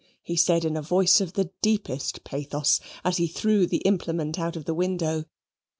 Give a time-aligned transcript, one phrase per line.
[0.23, 4.55] he said in a voice of the deepest pathos, as he threw the implement out
[4.55, 5.25] of the window.